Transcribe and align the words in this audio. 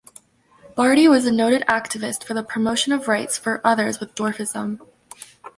Barty 0.73 1.07
was 1.07 1.27
a 1.27 1.31
noted 1.31 1.61
activist 1.69 2.23
for 2.23 2.33
the 2.33 2.41
promotion 2.41 2.91
of 2.91 3.07
rights 3.07 3.37
for 3.37 3.61
others 3.63 3.99
with 3.99 4.15
dwarfism. 4.15 4.79